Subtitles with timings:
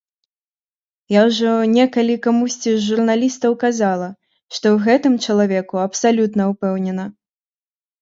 [1.15, 4.09] Я ўжо некалі камусьці з журналістаў казала,
[4.57, 7.11] што ў гэтым чалавеку абсалютна ўпэўнена.